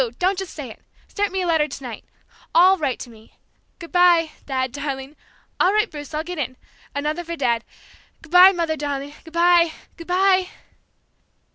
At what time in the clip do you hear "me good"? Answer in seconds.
3.11-3.91